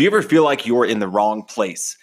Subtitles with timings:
[0.00, 1.98] Do you ever feel like you're in the wrong place?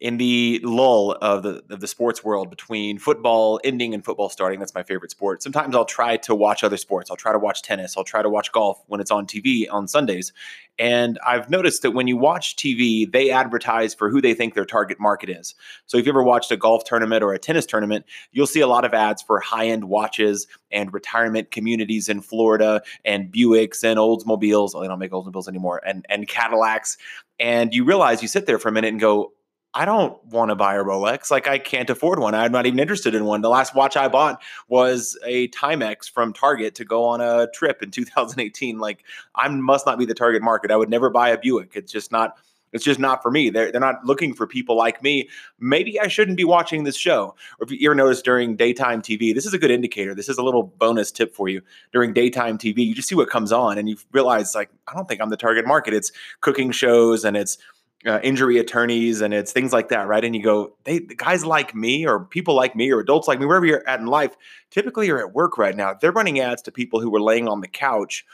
[0.00, 4.58] In the lull of the of the sports world between football ending and football starting
[4.58, 5.42] that's my favorite sport.
[5.42, 7.10] Sometimes i'll try to watch other sports.
[7.10, 7.96] I'll try to watch tennis.
[7.96, 10.32] I'll try to watch golf when it's on tv on sundays.
[10.78, 14.64] And i've noticed that when you watch tv they advertise for who they think their
[14.64, 15.54] target market is.
[15.86, 18.66] So if you ever watched a golf tournament or a tennis tournament you'll see a
[18.66, 24.70] lot of ads for high-end watches and retirement communities in florida and buicks and oldsmobiles.
[24.74, 25.82] Oh, they don't make oldsmobiles anymore.
[25.86, 26.96] And and cadillacs.
[27.38, 29.32] And you realize you sit there for a minute and go
[29.72, 31.30] I don't want to buy a Rolex.
[31.30, 32.34] Like I can't afford one.
[32.34, 33.40] I'm not even interested in one.
[33.40, 37.82] The last watch I bought was a Timex from Target to go on a trip
[37.82, 38.78] in 2018.
[38.78, 40.70] Like I must not be the target market.
[40.70, 41.72] I would never buy a Buick.
[41.74, 42.36] It's just not
[42.72, 43.50] it's just not for me.
[43.50, 45.28] They're, they're not looking for people like me.
[45.58, 47.34] Maybe I shouldn't be watching this show.
[47.58, 50.14] Or if you ever notice during daytime TV, this is a good indicator.
[50.14, 51.62] This is a little bonus tip for you.
[51.92, 55.08] During daytime TV, you just see what comes on and you realize, like, I don't
[55.08, 55.94] think I'm the target market.
[55.94, 57.58] It's cooking shows and it's
[58.06, 60.24] uh, injury attorneys and it's things like that, right?
[60.24, 63.46] And you go, they guys like me or people like me or adults like me,
[63.46, 64.36] wherever you're at in life,
[64.70, 65.94] typically you're at work right now.
[65.94, 68.24] They're running ads to people who were laying on the couch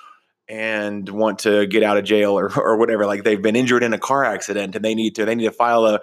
[0.48, 3.06] and want to get out of jail or, or whatever.
[3.06, 5.52] Like they've been injured in a car accident and they need to they need to
[5.52, 6.00] file a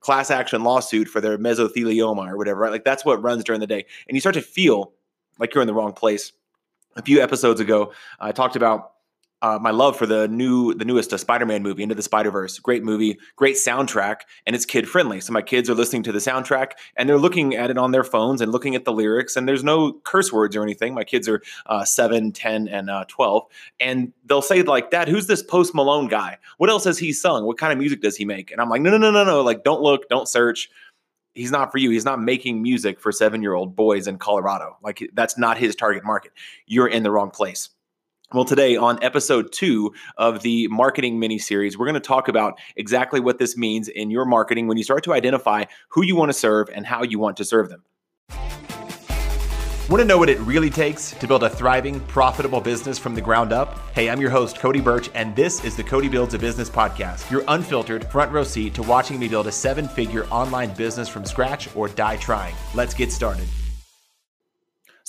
[0.00, 2.72] class action lawsuit for their mesothelioma or whatever, right?
[2.72, 3.84] Like that's what runs during the day.
[4.08, 4.92] And you start to feel
[5.38, 6.32] like you're in the wrong place.
[6.94, 8.91] A few episodes ago, I talked about
[9.42, 12.60] uh, my love for the new the newest uh, Spider-Man movie, Into the Spider-Verse.
[12.60, 15.20] Great movie, great soundtrack, and it's kid friendly.
[15.20, 18.04] So my kids are listening to the soundtrack and they're looking at it on their
[18.04, 19.36] phones and looking at the lyrics.
[19.36, 20.94] And there's no curse words or anything.
[20.94, 23.44] My kids are uh, 7, 10, and uh, 12.
[23.80, 26.38] And they'll say like, Dad, who's this Post Malone guy?
[26.58, 27.44] What else has he sung?
[27.44, 28.52] What kind of music does he make?
[28.52, 29.42] And I'm like, no, no, no, no, no.
[29.42, 30.70] Like, don't look, don't search
[31.34, 31.90] he's not for you.
[31.90, 34.76] He's not making music for seven year old boys in Colorado.
[34.82, 36.32] Like that's not his target market.
[36.66, 37.70] You're in the wrong place.
[38.34, 42.58] Well, today on episode two of the marketing mini series, we're going to talk about
[42.76, 46.30] exactly what this means in your marketing when you start to identify who you want
[46.30, 47.84] to serve and how you want to serve them.
[49.90, 53.20] Want to know what it really takes to build a thriving, profitable business from the
[53.20, 53.78] ground up?
[53.94, 57.30] Hey, I'm your host, Cody Burch, and this is the Cody Builds a Business podcast,
[57.30, 61.26] your unfiltered front row seat to watching me build a seven figure online business from
[61.26, 62.54] scratch or die trying.
[62.74, 63.46] Let's get started.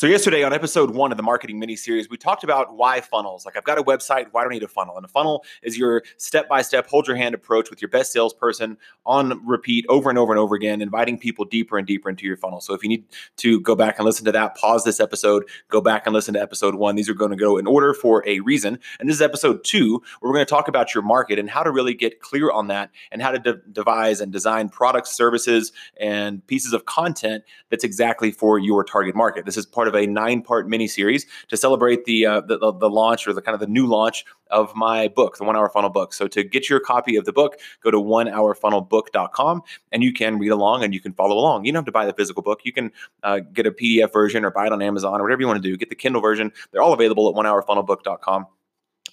[0.04, 3.46] So yesterday on episode one of the marketing mini series, we talked about why funnels.
[3.46, 4.98] Like I've got a website, why do I need a funnel?
[4.98, 8.76] And a funnel is your step-by-step, hold your hand approach with your best salesperson
[9.06, 12.36] on repeat over and over and over again, inviting people deeper and deeper into your
[12.36, 12.60] funnel.
[12.60, 13.06] So if you need
[13.38, 16.42] to go back and listen to that, pause this episode, go back and listen to
[16.42, 16.98] episode one.
[16.98, 18.80] These are going to go in order for a reason.
[19.00, 21.64] And this is episode two, where we're going to talk about your market and how
[21.64, 25.72] to really get clear on that and how to de- devise and design products, services,
[25.98, 29.46] and pieces of content that's exactly for your target market.
[29.46, 32.58] This is part part of a nine part mini series to celebrate the, uh, the,
[32.58, 35.70] the launch or the kind of the new launch of my book, the One Hour
[35.70, 36.14] Funnel book.
[36.14, 39.62] So to get your copy of the book, go to onehourfunnelbook.com
[39.92, 41.66] and you can read along and you can follow along.
[41.66, 42.62] You don't have to buy the physical book.
[42.64, 42.92] You can
[43.24, 45.68] uh, get a PDF version or buy it on Amazon or whatever you want to
[45.68, 45.76] do.
[45.78, 46.52] Get the Kindle version.
[46.72, 48.48] They're all available at onehourfunnelbook.com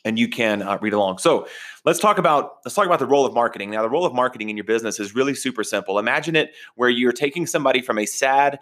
[0.04, 1.18] and you can uh, read along.
[1.18, 1.46] So
[1.84, 3.70] let's talk about let's talk about the role of marketing.
[3.70, 5.98] Now, the role of marketing in your business is really super simple.
[5.98, 8.58] Imagine it where you're taking somebody from a sad,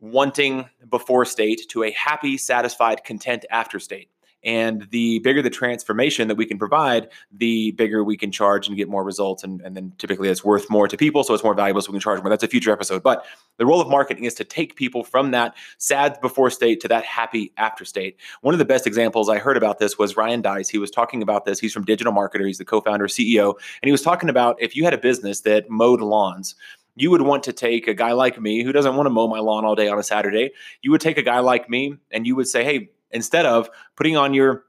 [0.00, 4.10] wanting before state to a happy, satisfied, content after state.
[4.44, 8.76] And the bigger the transformation that we can provide, the bigger we can charge and
[8.76, 9.42] get more results.
[9.42, 11.24] And, and then typically it's worth more to people.
[11.24, 11.82] So it's more valuable.
[11.82, 12.30] So we can charge more.
[12.30, 13.02] That's a future episode.
[13.02, 13.24] But
[13.56, 17.04] the role of marketing is to take people from that sad before state to that
[17.04, 18.16] happy after state.
[18.42, 20.68] One of the best examples I heard about this was Ryan Deiss.
[20.68, 21.58] He was talking about this.
[21.58, 23.54] He's from Digital Marketer, he's the co founder, CEO.
[23.82, 26.54] And he was talking about if you had a business that mowed lawns,
[27.00, 29.38] you would want to take a guy like me who doesn't want to mow my
[29.38, 30.50] lawn all day on a Saturday.
[30.82, 34.16] You would take a guy like me and you would say, hey, instead of putting
[34.16, 34.64] on your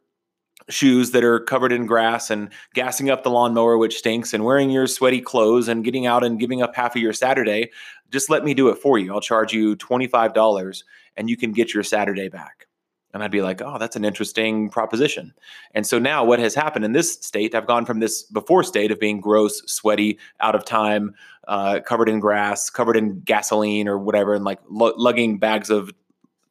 [0.70, 4.70] shoes that are covered in grass and gassing up the lawnmower, which stinks, and wearing
[4.70, 7.72] your sweaty clothes and getting out and giving up half of your Saturday,
[8.12, 9.14] just let me do it for you.
[9.14, 10.84] I'll charge you $25
[11.18, 12.69] and you can get your Saturday back.
[13.14, 15.34] And I'd be like, oh, that's an interesting proposition.
[15.74, 18.92] And so now what has happened in this state, I've gone from this before state
[18.92, 21.16] of being gross, sweaty, out of time,
[21.48, 25.92] uh, covered in grass, covered in gasoline or whatever, and like lugging bags of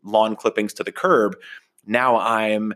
[0.02, 1.36] lawn clippings to the curb.
[1.86, 2.74] Now I'm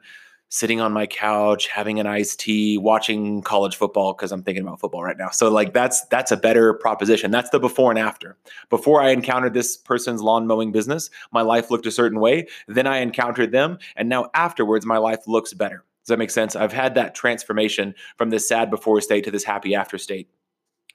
[0.52, 4.78] sitting on my couch having an iced tea watching college football because i'm thinking about
[4.78, 5.30] football right now.
[5.30, 7.30] So like that's that's a better proposition.
[7.30, 8.36] That's the before and after.
[8.68, 12.48] Before i encountered this person's lawn mowing business my life looked a certain way.
[12.68, 15.84] Then i encountered them and now afterwards my life looks better.
[16.02, 16.54] Does that make sense?
[16.54, 20.28] I've had that transformation from this sad before state to this happy after state.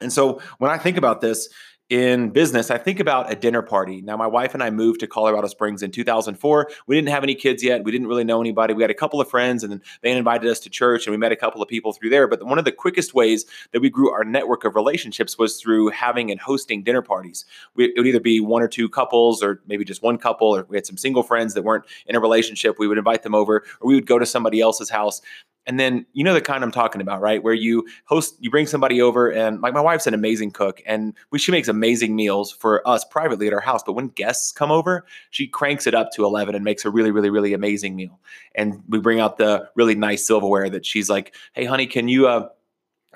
[0.02, 1.50] And so when i think about this
[1.90, 4.02] in business, I think about a dinner party.
[4.02, 6.70] Now, my wife and I moved to Colorado Springs in 2004.
[6.86, 7.84] We didn't have any kids yet.
[7.86, 8.74] We didn't really know anybody.
[8.74, 11.32] We had a couple of friends, and they invited us to church, and we met
[11.32, 12.28] a couple of people through there.
[12.28, 15.90] But one of the quickest ways that we grew our network of relationships was through
[15.90, 17.46] having and hosting dinner parties.
[17.76, 20.66] We, it would either be one or two couples, or maybe just one couple, or
[20.68, 22.76] we had some single friends that weren't in a relationship.
[22.80, 25.22] We would invite them over, or we would go to somebody else's house
[25.68, 27.44] and then you know the kind I'm talking about, right?
[27.44, 31.14] Where you host, you bring somebody over, and like my wife's an amazing cook, and
[31.30, 33.84] we, she makes amazing meals for us privately at our house.
[33.84, 37.12] But when guests come over, she cranks it up to 11 and makes a really,
[37.12, 38.20] really, really amazing meal.
[38.56, 42.28] And we bring out the really nice silverware that she's like, "Hey, honey, can you
[42.28, 42.48] uh,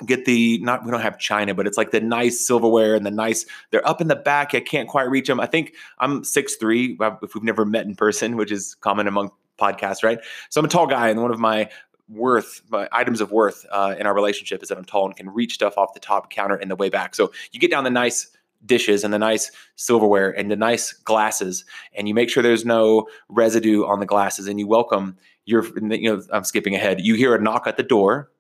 [0.06, 3.12] get the not we don't have china but it's like the nice silverware and the
[3.12, 6.56] nice they're up in the back i can't quite reach them i think i'm six
[6.56, 10.19] three if we've never met in person which is common among podcasts right
[10.50, 11.69] so i'm a tall guy and one of my
[12.12, 15.30] worth, my items of worth uh, in our relationship is that I'm tall and can
[15.30, 17.16] reach stuff off the top counter and the way back.
[17.16, 18.30] So you get down the nice
[18.66, 21.66] dishes and the nice silverware and the nice glasses,
[21.96, 25.66] and you make sure there's no residue on the glasses, and you welcome your.
[25.80, 27.02] You know, I'm skipping ahead.
[27.02, 28.31] You hear a knock at the door,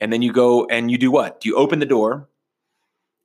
[0.00, 1.40] and then you go and you do what?
[1.40, 2.28] Do you open the door,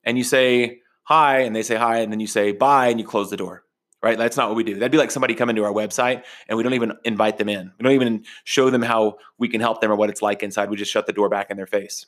[0.03, 3.05] and you say hi, and they say hi, and then you say bye, and you
[3.05, 3.64] close the door
[4.05, 4.19] right?
[4.19, 4.75] That's not what we do.
[4.75, 7.71] That'd be like somebody coming to our website and we don't even invite them in.
[7.79, 10.69] We don't even show them how we can help them or what it's like inside.
[10.69, 12.05] We just shut the door back in their face.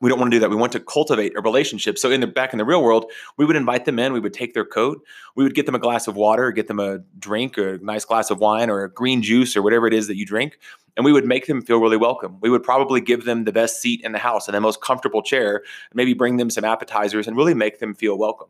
[0.00, 0.50] We don't want to do that.
[0.50, 1.98] We want to cultivate a relationship.
[1.98, 4.12] So in the back in the real world, we would invite them in.
[4.12, 5.04] We would take their coat.
[5.36, 8.30] We would get them a glass of water, get them a drink, a nice glass
[8.30, 10.58] of wine, or a green juice, or whatever it is that you drink,
[10.96, 12.38] and we would make them feel really welcome.
[12.40, 15.22] We would probably give them the best seat in the house and the most comfortable
[15.22, 15.62] chair,
[15.94, 18.48] maybe bring them some appetizers, and really make them feel welcome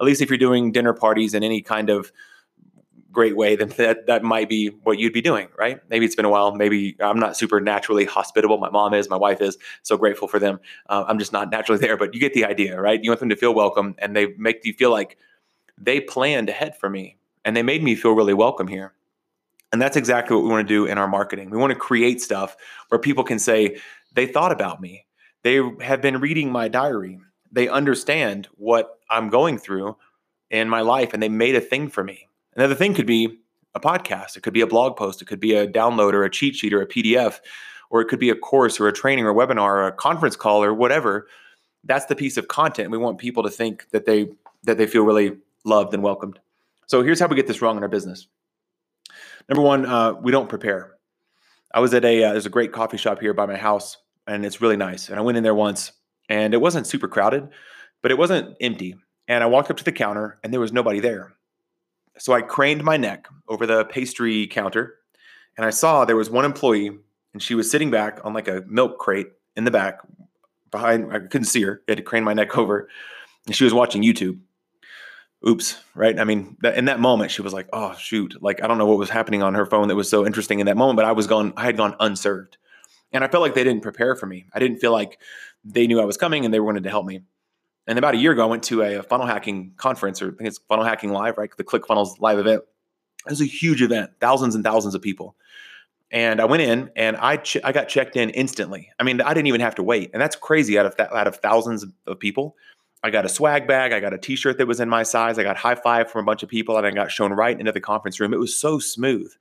[0.00, 2.12] at least if you're doing dinner parties and any kind of
[3.14, 5.80] great way, then that, that might be what you'd be doing, right?
[5.88, 6.54] Maybe it's been a while.
[6.54, 8.58] Maybe I'm not super naturally hospitable.
[8.58, 9.56] My mom is, my wife is.
[9.82, 10.60] So grateful for them.
[10.88, 13.02] Uh, I'm just not naturally there, but you get the idea, right?
[13.02, 15.16] You want them to feel welcome and they make you feel like
[15.78, 18.92] they planned ahead for me and they made me feel really welcome here.
[19.72, 21.50] And that's exactly what we want to do in our marketing.
[21.50, 22.56] We want to create stuff
[22.90, 23.78] where people can say,
[24.12, 25.06] they thought about me.
[25.42, 27.18] They have been reading my diary
[27.54, 29.96] they understand what I'm going through
[30.50, 32.28] in my life and they made a thing for me.
[32.56, 33.38] Another thing could be
[33.74, 36.30] a podcast, it could be a blog post, it could be a download or a
[36.30, 37.40] cheat sheet or a PDF,
[37.90, 40.36] or it could be a course or a training or a webinar or a conference
[40.36, 41.26] call or whatever.
[41.82, 42.90] That's the piece of content.
[42.90, 44.28] We want people to think that they
[44.62, 46.38] that they feel really loved and welcomed.
[46.86, 48.26] So here's how we get this wrong in our business.
[49.48, 50.94] Number one, uh, we don't prepare.
[51.74, 54.46] I was at a uh, there's a great coffee shop here by my house, and
[54.46, 55.08] it's really nice.
[55.08, 55.92] And I went in there once,
[56.28, 57.48] and it wasn't super crowded,
[58.02, 58.96] but it wasn't empty.
[59.28, 61.34] And I walked up to the counter and there was nobody there.
[62.18, 64.96] So I craned my neck over the pastry counter
[65.56, 66.90] and I saw there was one employee
[67.32, 69.98] and she was sitting back on like a milk crate in the back
[70.70, 71.82] behind, I couldn't see her.
[71.88, 72.88] I had to crane my neck over
[73.46, 74.38] and she was watching YouTube.
[75.46, 76.18] Oops, right?
[76.18, 78.96] I mean, in that moment, she was like, "Oh shoot!" Like I don't know what
[78.96, 81.26] was happening on her phone that was so interesting in that moment, but I was
[81.26, 81.52] gone.
[81.58, 82.56] I had gone unserved,
[83.12, 84.46] and I felt like they didn't prepare for me.
[84.54, 85.20] I didn't feel like
[85.62, 87.20] they knew I was coming and they wanted to help me.
[87.86, 90.48] And about a year ago, I went to a, funnel hacking conference, or I think
[90.48, 91.50] it's Funnel Hacking Live, right?
[91.54, 92.62] The ClickFunnels live event.
[93.26, 95.36] It was a huge event, thousands and thousands of people.
[96.10, 98.90] And I went in and I I got checked in instantly.
[99.00, 100.78] I mean, I didn't even have to wait, and that's crazy.
[100.78, 102.56] Out of out of thousands of people,
[103.02, 105.42] I got a swag bag, I got a T-shirt that was in my size, I
[105.42, 107.80] got high five from a bunch of people, and I got shown right into the
[107.80, 108.32] conference room.
[108.32, 109.32] It was so smooth,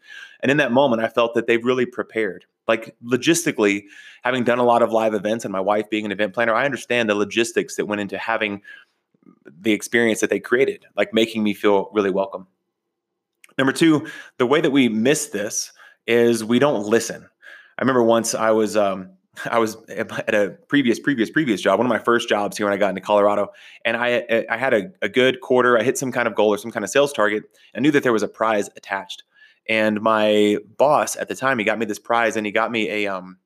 [0.42, 3.83] and in that moment, I felt that they really prepared like logistically
[4.24, 6.65] having done a lot of live events and my wife being an event planner i
[6.65, 8.62] understand the logistics that went into having
[9.62, 12.48] the experience that they created like making me feel really welcome
[13.58, 15.72] number two the way that we miss this
[16.08, 17.27] is we don't listen
[17.77, 19.10] i remember once i was um,
[19.46, 22.74] I was at a previous, previous, previous job, one of my first jobs here when
[22.74, 23.51] I got into Colorado,
[23.86, 25.77] and I I had a, a good quarter.
[25.77, 27.43] I hit some kind of goal or some kind of sales target.
[27.75, 29.24] I knew that there was a prize attached.
[29.70, 32.89] And my boss at the time, he got me this prize and he got me
[32.89, 33.38] a um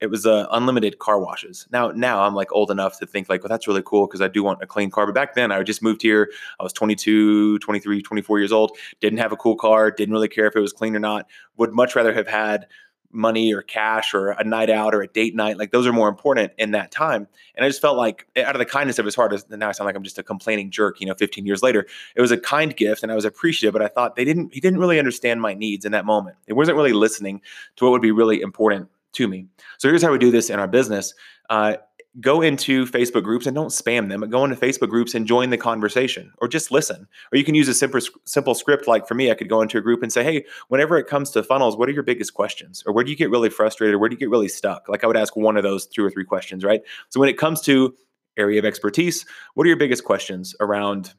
[0.00, 1.66] it was uh, unlimited car washes.
[1.72, 4.28] Now, now I'm like old enough to think like, well, that's really cool because I
[4.28, 5.06] do want a clean car.
[5.06, 6.30] But back then, I just moved here.
[6.60, 8.76] I was 22, 23, 24 years old.
[9.00, 9.90] Didn't have a cool car.
[9.90, 11.26] Didn't really care if it was clean or not.
[11.56, 12.66] Would much rather have had
[13.10, 15.56] money or cash or a night out or a date night.
[15.58, 17.26] Like those are more important in that time.
[17.54, 19.86] And I just felt like out of the kindness of his heart, now I sound
[19.86, 22.76] like I'm just a complaining jerk, you know, 15 years later, it was a kind
[22.76, 25.54] gift and I was appreciative, but I thought they didn't, he didn't really understand my
[25.54, 26.36] needs in that moment.
[26.46, 27.40] It wasn't really listening
[27.76, 29.46] to what would be really important to me.
[29.78, 31.14] So here's how we do this in our business.
[31.48, 31.76] Uh,
[32.20, 35.50] go into Facebook groups and don't spam them, but go into Facebook groups and join
[35.50, 37.06] the conversation or just listen.
[37.32, 39.78] Or you can use a simple, simple script like for me, I could go into
[39.78, 42.82] a group and say, hey, whenever it comes to funnels, what are your biggest questions?
[42.86, 43.94] Or where do you get really frustrated?
[43.94, 44.88] Or where do you get really stuck?
[44.88, 46.82] Like I would ask one of those two or three questions, right?
[47.10, 47.94] So when it comes to
[48.38, 49.26] area of expertise.
[49.54, 51.14] What are your biggest questions around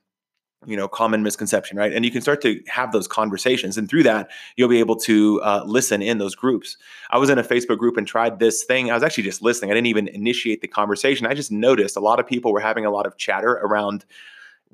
[0.65, 1.93] you know common misconception right?
[1.93, 5.41] And you can start to have those conversations and through that you'll be able to
[5.41, 6.77] uh, listen in those groups.
[7.09, 8.91] I was in a facebook group and tried this thing.
[8.91, 9.71] I was actually just listening.
[9.71, 11.25] I didn't even initiate the conversation.
[11.27, 14.05] I just noticed a lot of people were having a lot of chatter around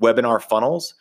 [0.00, 0.94] webinar funnels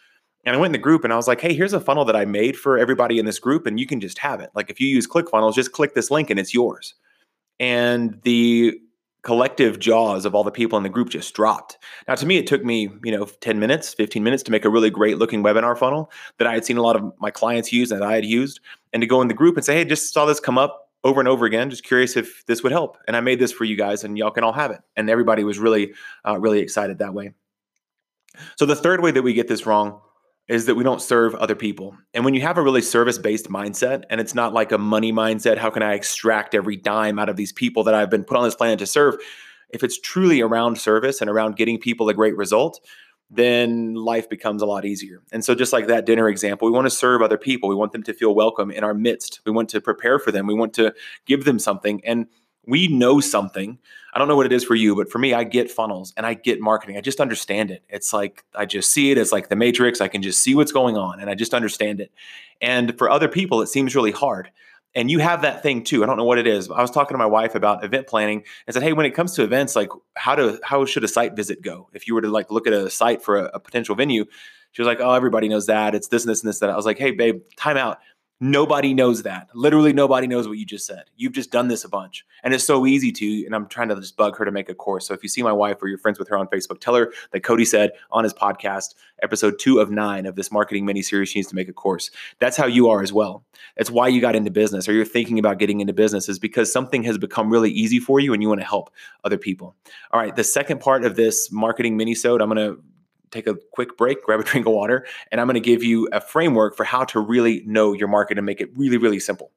[0.46, 2.16] and i went in the group and i was like hey here's a funnel that
[2.16, 4.52] i made for everybody in this group and you can just have it.
[4.56, 6.94] Like if you use clickfunnels just click this link and it's yours.
[7.60, 8.80] And the
[9.26, 11.80] collective jaws of all the people in the group just dropped.
[12.08, 14.70] Now, to me, it took me, you know, 10 minutes, 15 minutes to make a
[14.70, 17.90] really great looking webinar funnel that I had seen a lot of my clients use
[17.90, 18.60] that I had used,
[18.94, 21.20] and to go in the group and say, hey, just saw this come up over
[21.20, 21.72] and over again.
[21.72, 22.98] Just curious if this would help.
[23.08, 24.82] And I made this for you guys, and y'all can all have it.
[24.96, 27.34] And everybody was really, uh, really excited that way.
[28.58, 30.02] So, the third way that we get this wrong
[30.48, 31.98] is that we don't serve other people.
[32.14, 35.12] And when you have a really service based mindset and it's not like a money
[35.12, 38.38] mindset, how can I extract every dime out of these people that I've been put
[38.38, 39.16] on this planet to serve?
[39.70, 42.80] If it's truly around service and around getting people a great result,
[43.32, 45.24] then life becomes a lot easier.
[45.32, 47.68] And so, just like that dinner example, we want to serve other people.
[47.68, 49.42] We want them to feel welcome in our midst.
[49.46, 50.46] We want to prepare for them.
[50.46, 50.94] We want to
[51.26, 52.02] give them something.
[52.06, 52.28] And
[52.68, 53.78] we know something.
[54.14, 56.26] I don't know what it is for you, but for me, I get funnels and
[56.26, 56.98] I get marketing.
[56.98, 57.84] I just understand it.
[57.90, 59.18] It's like I just see it.
[59.18, 60.00] It's like the matrix.
[60.02, 62.12] I can just see what's going on and I just understand it.
[62.62, 64.52] And for other people, it seems really hard.
[64.94, 66.04] And you have that thing too.
[66.04, 66.72] I don't know what it is.
[66.72, 69.34] I was talking to my wife about event planning and said, "Hey, when it comes
[69.34, 71.90] to events, like how do how should a site visit go?
[71.94, 74.26] If you were to like look at a site for a, a potential venue,
[74.72, 75.96] she was like, "Oh, everybody knows that.
[75.96, 78.00] It's this and this and this." That I was like, "Hey, babe, time out
[78.42, 79.48] Nobody knows that.
[79.54, 81.06] Literally, nobody knows what you just said.
[81.16, 82.26] You've just done this a bunch.
[82.44, 84.76] And it's so easy to, and I'm trying to just bug her to make a
[84.76, 85.08] course.
[85.08, 87.14] So if you see my wife or you're friends with her on Facebook, tell her
[87.32, 91.30] that Cody said on his podcast, episode two of nine of this marketing mini series,
[91.30, 92.12] she needs to make a course.
[92.40, 93.46] That's how you are as well.
[93.78, 96.72] That's why you got into business or you're thinking about getting into business is because
[96.72, 98.92] something has become really easy for you and you want to help
[99.24, 99.76] other people.
[100.12, 100.36] All right.
[100.36, 102.84] The second part of this marketing mini sode, I'm going to
[103.32, 106.08] take a quick break, grab a drink of water, and I'm going to give you
[106.12, 109.52] a framework for how to really know your market and make it really, really simple.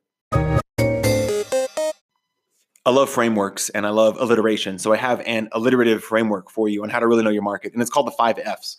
[2.88, 4.78] I love frameworks and I love alliteration.
[4.78, 7.74] So I have an alliterative framework for you on how to really know your market,
[7.74, 8.78] and it's called the five F's.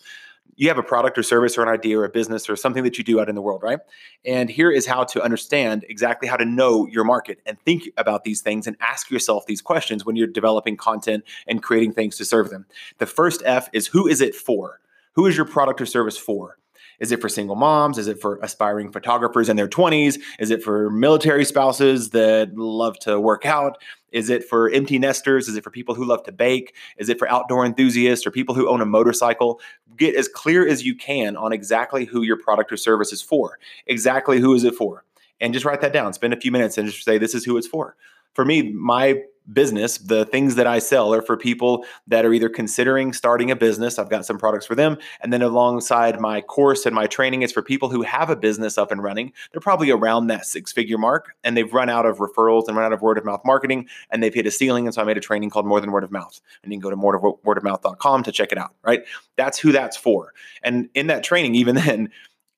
[0.55, 2.97] You have a product or service or an idea or a business or something that
[2.97, 3.79] you do out in the world, right?
[4.25, 8.23] And here is how to understand exactly how to know your market and think about
[8.23, 12.25] these things and ask yourself these questions when you're developing content and creating things to
[12.25, 12.65] serve them.
[12.97, 14.81] The first F is who is it for?
[15.13, 16.58] Who is your product or service for?
[16.99, 17.97] Is it for single moms?
[17.97, 20.19] Is it for aspiring photographers in their 20s?
[20.39, 23.77] Is it for military spouses that love to work out?
[24.11, 25.47] Is it for empty nesters?
[25.47, 26.75] Is it for people who love to bake?
[26.97, 29.59] Is it for outdoor enthusiasts or people who own a motorcycle?
[29.95, 33.59] Get as clear as you can on exactly who your product or service is for.
[33.85, 35.05] Exactly who is it for?
[35.39, 36.13] And just write that down.
[36.13, 37.95] Spend a few minutes and just say, this is who it's for.
[38.33, 42.49] For me, my business, the things that I sell are for people that are either
[42.49, 43.97] considering starting a business.
[43.97, 44.97] I've got some products for them.
[45.21, 48.77] And then alongside my course and my training, it's for people who have a business
[48.77, 49.33] up and running.
[49.51, 52.85] They're probably around that six figure mark and they've run out of referrals and run
[52.85, 54.85] out of word of mouth marketing and they've hit a ceiling.
[54.85, 56.39] And so I made a training called More Than Word of Mouth.
[56.63, 59.03] And you can go to morethanwordofmouth.com to check it out, right?
[59.35, 60.33] That's who that's for.
[60.63, 62.11] And in that training, even then,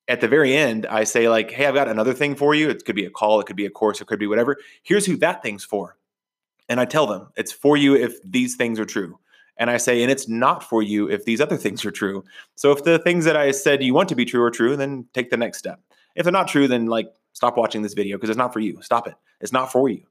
[0.08, 2.68] at the very end, I say, like, hey, I've got another thing for you.
[2.68, 4.56] It could be a call, it could be a course, it could be whatever.
[4.82, 5.96] Here's who that thing's for
[6.72, 9.18] and I tell them it's for you if these things are true.
[9.58, 12.24] And I say, and it's not for you if these other things are true.
[12.54, 15.04] So if the things that I said you want to be true are true, then
[15.12, 15.80] take the next step.
[16.16, 18.80] If they're not true, then like stop watching this video because it's not for you.
[18.80, 19.14] Stop it.
[19.42, 20.02] It's not for you.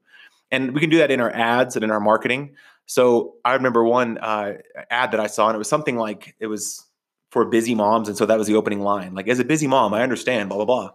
[0.52, 2.54] And we can do that in our ads and in our marketing.
[2.86, 6.46] So I remember one uh, ad that I saw, and it was something like it
[6.46, 6.86] was
[7.30, 9.14] for busy moms, and so that was the opening line.
[9.14, 10.90] Like, as a busy mom, I understand, blah blah blah.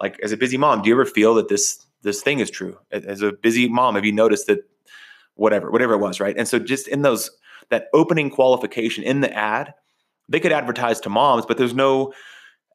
[0.00, 2.78] Like, as a busy mom, do you ever feel that this this thing is true?
[2.90, 4.60] As a busy mom, have you noticed that
[5.34, 6.36] whatever, whatever it was, right?
[6.36, 7.30] And so just in those
[7.70, 9.74] that opening qualification in the ad,
[10.28, 12.12] they could advertise to moms, but there's no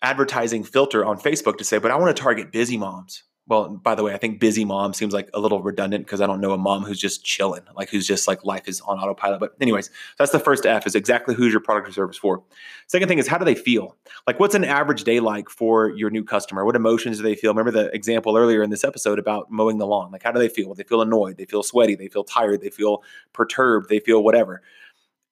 [0.01, 3.96] advertising filter on Facebook to say, but I want to target busy moms well, by
[3.96, 6.51] the way, I think busy mom seems like a little redundant because I don't know
[6.51, 9.39] a mom who's just chilling, like who's just like life is on autopilot.
[9.39, 12.44] But anyways, that's the first F is exactly who's your product or service for.
[12.88, 13.96] Second thing is how do they feel?
[14.27, 16.66] Like what's an average day like for your new customer?
[16.66, 17.51] What emotions do they feel?
[17.54, 20.12] Remember the example earlier in this episode about mowing the lawn.
[20.12, 20.74] Like how do they feel?
[20.74, 23.01] They feel annoyed, they feel sweaty, they feel tired, they feel
[23.32, 24.62] perturbed, they feel whatever.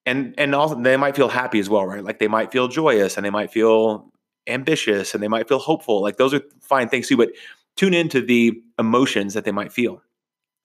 [0.06, 2.02] And and also they might feel happy as well, right?
[2.02, 4.10] Like they might feel joyous and they might feel
[4.46, 6.00] ambitious and they might feel hopeful.
[6.00, 7.30] Like those are fine things too, but
[7.76, 10.02] tune into the emotions that they might feel.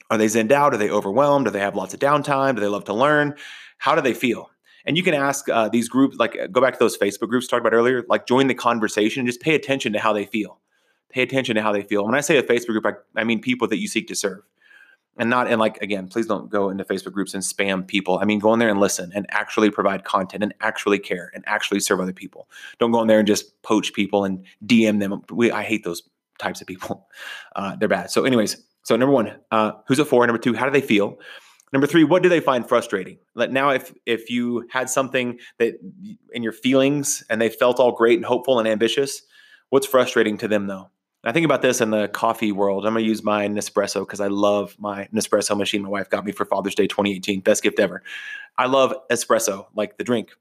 [0.09, 0.73] Are they zenned out?
[0.73, 1.45] Are they overwhelmed?
[1.45, 2.55] Do they have lots of downtime?
[2.55, 3.35] Do they love to learn?
[3.77, 4.49] How do they feel?
[4.85, 7.61] And you can ask uh, these groups, like go back to those Facebook groups talked
[7.61, 9.21] about earlier, like join the conversation.
[9.21, 10.59] And just pay attention to how they feel.
[11.09, 12.05] Pay attention to how they feel.
[12.05, 14.41] When I say a Facebook group, I, I mean people that you seek to serve.
[15.17, 18.25] and not and like again please don't go into facebook groups and spam people i
[18.25, 21.79] mean go in there and listen and actually provide content and actually care and actually
[21.79, 22.49] serve other people
[22.79, 26.01] don't go in there and just poach people and dm them we, i hate those
[26.41, 27.07] types of people
[27.55, 30.65] uh, they're bad so anyways so number one uh, who's it for number two how
[30.65, 31.17] do they feel
[31.73, 35.75] number three what do they find frustrating like now if if you had something that
[36.33, 39.21] in your feelings and they felt all great and hopeful and ambitious
[39.69, 40.89] what's frustrating to them though
[41.23, 42.83] I think about this in the coffee world.
[42.85, 45.83] I'm to use my Nespresso because I love my Nespresso machine.
[45.83, 47.41] My wife got me for Father's Day 2018.
[47.41, 48.01] Best gift ever.
[48.57, 50.31] I love espresso, like the drink.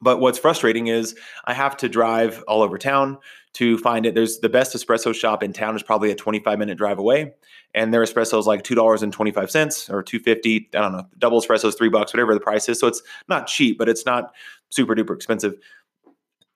[0.00, 3.18] But what's frustrating is I have to drive all over town
[3.58, 4.14] to find it.
[4.14, 7.34] There's the best espresso shop in town is probably a 25 minute drive away.
[7.74, 10.70] And their espresso is like $2.25 or 250.
[10.74, 11.06] I don't know.
[11.18, 12.80] Double espresso is three bucks, whatever the price is.
[12.80, 14.34] So it's not cheap, but it's not
[14.70, 15.54] super duper expensive.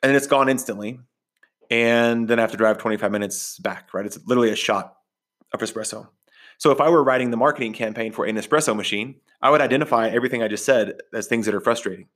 [0.03, 0.99] And it's gone instantly
[1.73, 4.05] and then I have to drive 25 minutes back, right?
[4.05, 4.95] It's literally a shot
[5.55, 6.07] of espresso.
[6.59, 10.09] So if I were writing the marketing campaign for an espresso machine, I would identify
[10.09, 12.09] everything I just said as things that are frustrating.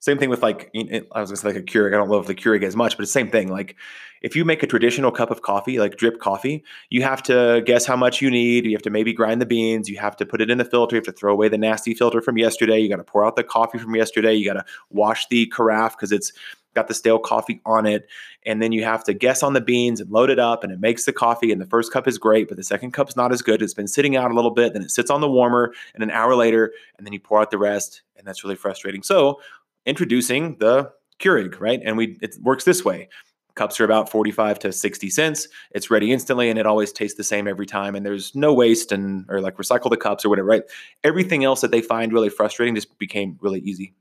[0.00, 1.94] Same thing with like I was gonna say like a Keurig.
[1.94, 3.48] I don't love the Keurig as much, but it's the same thing.
[3.48, 3.76] Like
[4.22, 7.86] if you make a traditional cup of coffee, like drip coffee, you have to guess
[7.86, 8.64] how much you need.
[8.64, 9.88] You have to maybe grind the beans.
[9.88, 10.96] You have to put it in the filter.
[10.96, 12.78] You have to throw away the nasty filter from yesterday.
[12.78, 14.34] You got to pour out the coffee from yesterday.
[14.34, 16.32] You got to wash the carafe because it's
[16.74, 18.08] got the stale coffee on it.
[18.46, 20.80] And then you have to guess on the beans and load it up, and it
[20.80, 21.52] makes the coffee.
[21.52, 23.62] And the first cup is great, but the second cup's not as good.
[23.62, 26.10] It's been sitting out a little bit, then it sits on the warmer, and an
[26.10, 29.02] hour later, and then you pour out the rest, and that's really frustrating.
[29.02, 29.40] So,
[29.88, 31.80] introducing the Keurig, right?
[31.84, 33.08] And we it works this way.
[33.54, 35.48] Cups are about 45 to 60 cents.
[35.72, 37.96] It's ready instantly and it always tastes the same every time.
[37.96, 40.62] And there's no waste and or like recycle the cups or whatever, right?
[41.02, 43.94] Everything else that they find really frustrating just became really easy.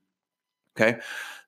[0.79, 0.99] Okay.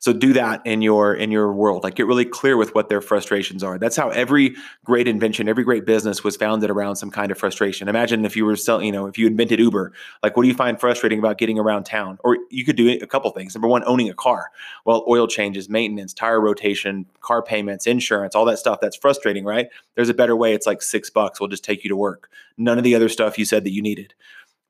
[0.01, 1.83] So do that in your in your world.
[1.83, 3.77] Like get really clear with what their frustrations are.
[3.77, 4.55] That's how every
[4.85, 7.89] great invention, every great business was founded around some kind of frustration.
[7.89, 9.91] Imagine if you were selling, you know, if you invented Uber,
[10.23, 12.17] like what do you find frustrating about getting around town?
[12.23, 13.53] Or you could do a couple things.
[13.53, 14.51] Number one, owning a car.
[14.85, 18.79] Well, oil changes, maintenance, tire rotation, car payments, insurance, all that stuff.
[18.81, 19.67] That's frustrating, right?
[19.95, 20.53] There's a better way.
[20.53, 21.41] It's like six bucks.
[21.41, 22.29] We'll just take you to work.
[22.57, 24.13] None of the other stuff you said that you needed.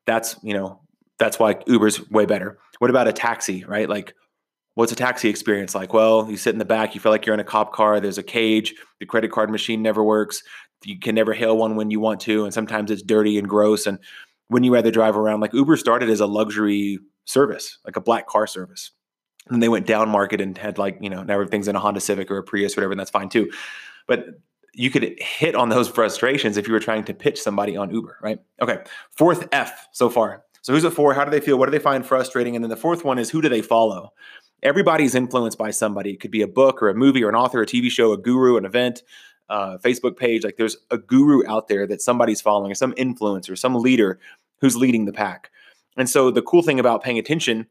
[0.06, 0.80] That's, you know,
[1.18, 2.58] that's why Uber's way better.
[2.80, 3.88] What about a taxi, right?
[3.88, 4.14] Like
[4.74, 5.92] What's a taxi experience like?
[5.92, 8.18] Well, you sit in the back, you feel like you're in a cop car, there's
[8.18, 10.42] a cage, the credit card machine never works,
[10.84, 13.86] you can never hail one when you want to, and sometimes it's dirty and gross.
[13.86, 13.98] And
[14.48, 18.26] when you rather drive around, like Uber started as a luxury service, like a black
[18.26, 18.92] car service.
[19.48, 22.00] And they went down market and had like, you know, now everything's in a Honda
[22.00, 23.50] Civic or a Prius, or whatever, and that's fine too.
[24.06, 24.26] But
[24.72, 28.18] you could hit on those frustrations if you were trying to pitch somebody on Uber,
[28.22, 28.38] right?
[28.62, 28.78] Okay.
[29.10, 30.44] Fourth F so far.
[30.62, 31.14] So who's it for?
[31.14, 31.58] How do they feel?
[31.58, 32.54] What do they find frustrating?
[32.54, 34.12] And then the fourth one is who do they follow?
[34.62, 36.10] Everybody's influenced by somebody.
[36.10, 38.18] It could be a book or a movie or an author, a TV show, a
[38.18, 39.02] guru, an event,
[39.48, 40.44] uh, Facebook page.
[40.44, 44.18] Like there's a guru out there that somebody's following, some influencer, some leader
[44.60, 45.50] who's leading the pack.
[45.96, 47.66] And so the cool thing about paying attention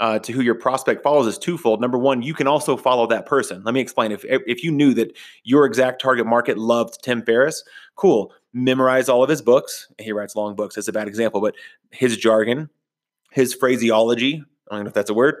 [0.00, 1.80] uh, to who your prospect follows is twofold.
[1.80, 3.62] Number one, you can also follow that person.
[3.64, 4.12] Let me explain.
[4.12, 7.62] If if you knew that your exact target market loved Tim Ferriss,
[7.96, 8.32] cool.
[8.54, 9.92] Memorize all of his books.
[9.98, 10.74] He writes long books.
[10.74, 11.54] That's a bad example, but
[11.90, 12.70] his jargon,
[13.30, 14.42] his phraseology.
[14.70, 15.36] I don't know if that's a word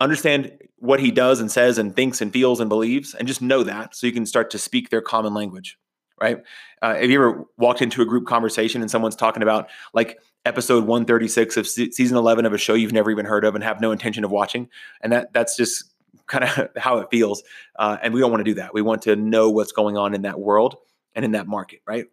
[0.00, 3.62] understand what he does and says and thinks and feels and believes and just know
[3.62, 5.76] that so you can start to speak their common language
[6.20, 6.38] right?
[6.82, 10.84] Uh, have you ever walked into a group conversation and someone's talking about like episode
[10.84, 13.80] 136 of se- season 11 of a show you've never even heard of and have
[13.80, 14.68] no intention of watching?
[15.00, 15.92] And that that's just
[16.26, 17.42] kind of how it feels
[17.78, 18.74] uh, and we don't want to do that.
[18.74, 20.76] We want to know what's going on in that world
[21.14, 22.06] and in that market right?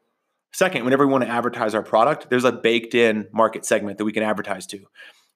[0.54, 4.06] Second whenever we want to advertise our product there's a baked in market segment that
[4.06, 4.86] we can advertise to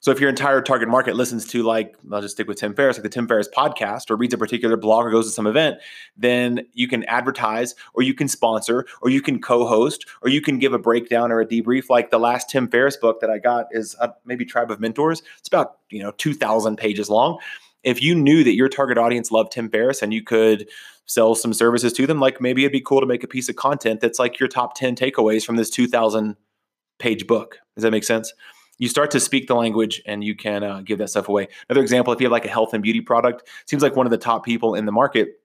[0.01, 2.97] so if your entire target market listens to like, I'll just stick with Tim Ferriss,
[2.97, 5.77] like the Tim Ferriss podcast, or reads a particular blog or goes to some event,
[6.15, 10.57] then you can advertise, or you can sponsor, or you can co-host, or you can
[10.57, 11.89] give a breakdown or a debrief.
[11.89, 15.21] Like the last Tim Ferriss book that I got is uh, maybe Tribe of Mentors.
[15.37, 17.39] It's about you know two thousand pages long.
[17.83, 20.69] If you knew that your target audience loved Tim Ferriss and you could
[21.05, 23.55] sell some services to them, like maybe it'd be cool to make a piece of
[23.55, 26.37] content that's like your top ten takeaways from this two thousand
[26.99, 27.59] page book.
[27.75, 28.33] Does that make sense?
[28.79, 31.47] You start to speak the language and you can uh, give that stuff away.
[31.69, 34.11] Another example, if you have like a health and beauty product, seems like one of
[34.11, 35.41] the top people in the market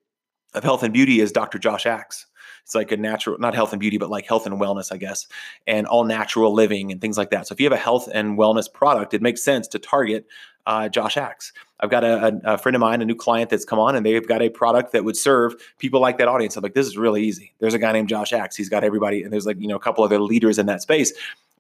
[0.55, 1.59] of health and beauty is Dr.
[1.59, 2.27] Josh Axe.
[2.63, 5.27] It's like a natural, not health and beauty, but like health and wellness, I guess,
[5.67, 7.47] and all natural living and things like that.
[7.47, 10.27] So if you have a health and wellness product, it makes sense to target
[10.67, 11.53] uh, Josh Axe.
[11.81, 14.27] I've got a, a, friend of mine, a new client that's come on, and they've
[14.27, 16.57] got a product that would serve people like that audience.
[16.57, 17.53] I'm like, this is really easy.
[17.59, 18.57] There's a guy named Josh Axe.
[18.57, 21.13] He's got everybody, and there's like you know a couple other leaders in that space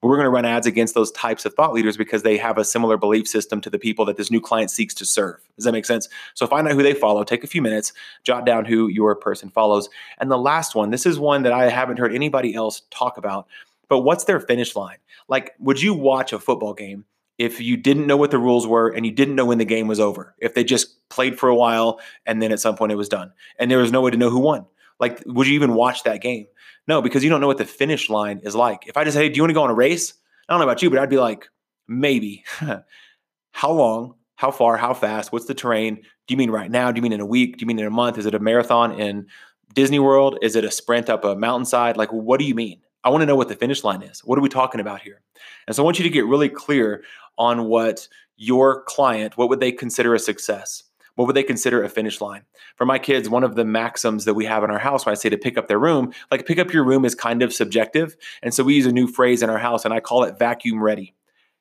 [0.02, 2.64] we're going to run ads against those types of thought leaders because they have a
[2.64, 5.40] similar belief system to the people that this new client seeks to serve.
[5.56, 6.08] Does that make sense?
[6.34, 9.48] So find out who they follow, take a few minutes, jot down who your person
[9.48, 9.88] follows.
[10.18, 13.46] And the last one, this is one that I haven't heard anybody else talk about,
[13.88, 14.98] but what's their finish line?
[15.28, 17.06] Like, would you watch a football game
[17.38, 19.88] if you didn't know what the rules were and you didn't know when the game
[19.88, 20.34] was over?
[20.38, 23.32] If they just played for a while and then at some point it was done
[23.58, 24.66] and there was no way to know who won?
[25.00, 26.46] Like, would you even watch that game?
[26.86, 28.86] No, because you don't know what the finish line is like.
[28.86, 30.14] If I just, hey, do you want to go on a race?
[30.48, 31.48] I don't know about you, but I'd be like,
[31.88, 32.44] maybe.
[33.52, 34.14] how long?
[34.36, 34.76] How far?
[34.76, 35.32] How fast?
[35.32, 35.96] What's the terrain?
[35.96, 36.90] Do you mean right now?
[36.92, 37.56] Do you mean in a week?
[37.56, 38.18] Do you mean in a month?
[38.18, 39.26] Is it a marathon in
[39.74, 40.38] Disney World?
[40.42, 41.96] Is it a sprint up a mountainside?
[41.96, 42.80] Like, what do you mean?
[43.04, 44.20] I want to know what the finish line is.
[44.24, 45.20] What are we talking about here?
[45.66, 47.04] And so I want you to get really clear
[47.36, 50.84] on what your client, what would they consider a success?
[51.14, 52.42] What would they consider a finish line?
[52.76, 55.14] For my kids, one of the maxims that we have in our house when I
[55.14, 58.16] say to pick up their room, like pick up your room is kind of subjective.
[58.42, 60.82] And so we use a new phrase in our house and I call it vacuum
[60.82, 61.14] ready.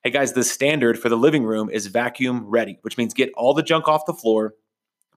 [0.04, 3.54] Hey guys, the standard for the living room is vacuum ready, which means get all
[3.54, 4.56] the junk off the floor,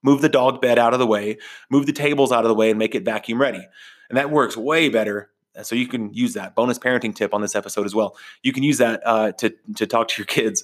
[0.03, 1.39] move the dog bed out of the way,
[1.71, 3.67] move the tables out of the way, and make it vacuum ready.
[4.09, 5.31] And that works way better.
[5.63, 8.17] So you can use that bonus parenting tip on this episode as well.
[8.43, 10.63] You can use that uh, to to talk to your kids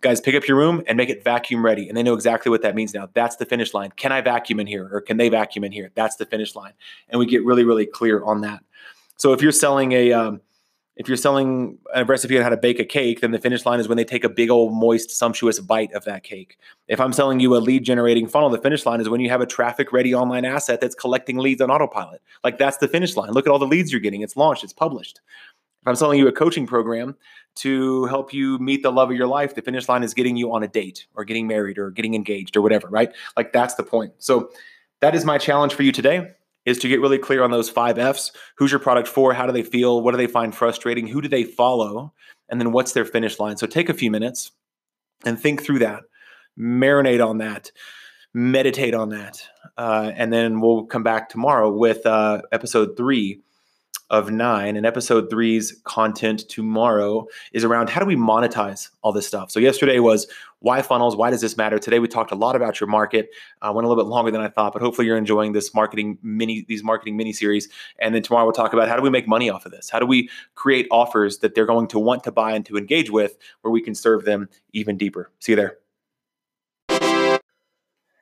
[0.00, 1.88] guys pick up your room and make it vacuum ready.
[1.88, 3.08] And they know exactly what that means now.
[3.14, 3.90] That's the finish line.
[3.96, 4.88] Can i vacuum in here?
[4.92, 5.90] Or can they vacuum in here?
[5.94, 6.72] That's the finish line.
[7.08, 8.62] And we get really really clear on that.
[9.16, 10.40] So if you're selling a um,
[10.96, 13.80] if you're selling a recipe on how to bake a cake then the finish line
[13.80, 16.58] is when they take a big old moist sumptuous bite of that cake.
[16.88, 19.40] If i'm selling you a lead generating funnel the finish line is when you have
[19.40, 22.22] a traffic ready online asset that's collecting leads on autopilot.
[22.44, 23.32] Like that's the finish line.
[23.32, 24.22] Look at all the leads you're getting.
[24.22, 24.64] It's launched.
[24.64, 25.20] It's published.
[25.82, 27.16] If i'm selling you a coaching program
[27.56, 29.54] to help you meet the love of your life.
[29.54, 32.56] The finish line is getting you on a date or getting married or getting engaged
[32.56, 33.12] or whatever, right?
[33.36, 34.12] Like that's the point.
[34.18, 34.50] So
[35.00, 36.32] that is my challenge for you today
[36.64, 38.32] is to get really clear on those five F's.
[38.56, 39.32] Who's your product for?
[39.32, 40.02] How do they feel?
[40.02, 41.06] What do they find frustrating?
[41.06, 42.12] Who do they follow?
[42.48, 43.56] And then what's their finish line?
[43.56, 44.50] So take a few minutes
[45.24, 46.02] and think through that,
[46.58, 47.70] marinate on that,
[48.34, 49.42] meditate on that.
[49.78, 53.40] Uh, and then we'll come back tomorrow with uh, episode three
[54.10, 54.76] of nine.
[54.76, 59.50] And episode three's content tomorrow is around how do we monetize all this stuff.
[59.50, 60.26] So yesterday was
[60.60, 61.16] why funnels?
[61.16, 61.78] Why does this matter?
[61.78, 63.30] Today we talked a lot about your market.
[63.62, 66.18] Uh, went a little bit longer than I thought, but hopefully you're enjoying this marketing
[66.22, 67.68] mini these marketing mini series.
[67.98, 69.90] And then tomorrow we'll talk about how do we make money off of this?
[69.90, 73.10] How do we create offers that they're going to want to buy and to engage
[73.10, 75.30] with, where we can serve them even deeper.
[75.40, 75.78] See you there.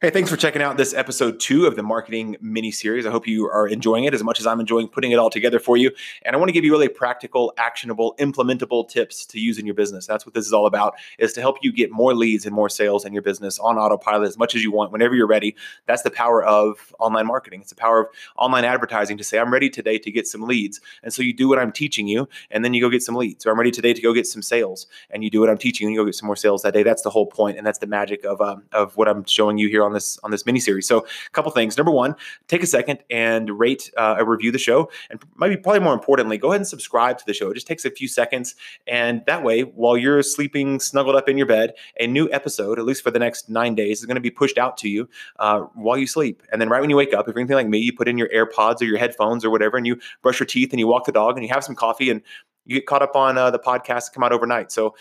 [0.05, 3.07] Hey, thanks for checking out this episode two of the marketing mini series.
[3.07, 5.59] I hope you are enjoying it as much as I'm enjoying putting it all together
[5.59, 5.91] for you.
[6.21, 9.75] And I want to give you really practical, actionable, implementable tips to use in your
[9.75, 10.07] business.
[10.07, 12.69] That's what this is all about, is to help you get more leads and more
[12.69, 15.57] sales in your business on autopilot as much as you want whenever you're ready.
[15.87, 17.63] That's the power of online marketing.
[17.63, 20.83] It's the power of online advertising to say, I'm ready today to get some leads.
[21.03, 23.47] And so you do what I'm teaching you, and then you go get some leads.
[23.47, 25.87] Or I'm ready today to go get some sales, and you do what I'm teaching
[25.87, 26.83] you, and you go get some more sales that day.
[26.83, 29.71] That's the whole point, and that's the magic of, um, of what I'm showing you
[29.71, 30.87] here on this on this mini series.
[30.87, 31.77] So, a couple things.
[31.77, 32.15] Number one,
[32.49, 36.49] take a second and rate uh, review the show, and maybe probably more importantly, go
[36.49, 37.51] ahead and subscribe to the show.
[37.51, 38.55] It just takes a few seconds,
[38.87, 42.85] and that way, while you're sleeping snuggled up in your bed, a new episode, at
[42.85, 45.61] least for the next nine days, is going to be pushed out to you uh,
[45.75, 46.43] while you sleep.
[46.53, 48.19] And then right when you wake up, if you're anything like me, you put in
[48.19, 51.07] your AirPods or your headphones or whatever, and you brush your teeth and you walk
[51.07, 52.23] the dog and you have some coffee and
[52.67, 54.73] you get caught up on uh, the podcast to come out overnight.
[54.73, 54.95] So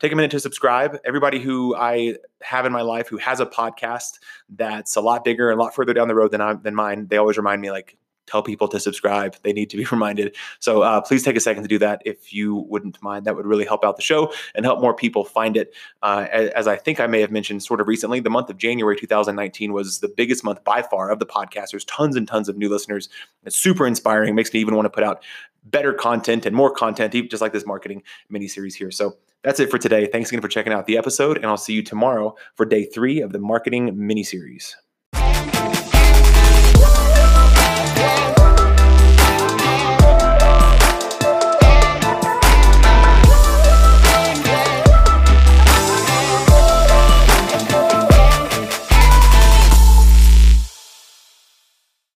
[0.00, 0.98] take a minute to subscribe.
[1.04, 5.50] Everybody who I have in my life who has a podcast that's a lot bigger
[5.50, 7.70] and a lot further down the road than I, than mine, they always remind me
[7.70, 9.36] like tell people to subscribe.
[9.42, 10.36] They need to be reminded.
[10.60, 13.26] So uh, please take a second to do that if you wouldn't mind.
[13.26, 15.74] That would really help out the show and help more people find it.
[16.02, 18.56] Uh, as, as, I think I may have mentioned sort of recently, the month of
[18.56, 21.70] January 2019 was the biggest month by far of the podcast.
[21.72, 23.08] There's tons and tons of new listeners.
[23.44, 24.34] It's super inspiring.
[24.34, 25.24] Makes me even want to put out
[25.64, 28.90] better content and more content, just like this marketing mini series here.
[28.90, 30.06] So that's it for today.
[30.06, 33.20] Thanks again for checking out the episode, and I'll see you tomorrow for day three
[33.20, 34.76] of the marketing mini series.